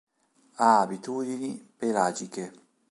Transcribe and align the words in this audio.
Ha 0.53 0.79
abitudini 0.79 1.51
pelagiche. 1.77 2.45